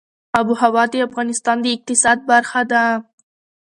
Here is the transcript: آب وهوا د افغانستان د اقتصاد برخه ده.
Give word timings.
آب 0.37 0.47
وهوا 0.51 0.83
د 0.91 0.93
افغانستان 1.07 1.57
د 1.61 1.65
اقتصاد 1.75 2.17
برخه 2.31 2.61
ده. 2.71 2.83